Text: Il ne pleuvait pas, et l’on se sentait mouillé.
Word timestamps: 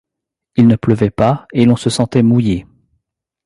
Il 0.55 0.65
ne 0.65 0.77
pleuvait 0.77 1.11
pas, 1.11 1.45
et 1.53 1.63
l’on 1.67 1.75
se 1.75 1.91
sentait 1.91 2.23
mouillé. 2.23 2.65